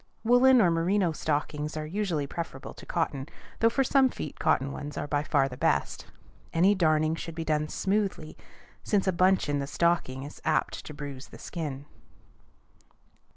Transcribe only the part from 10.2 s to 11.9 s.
is apt to bruise the skin.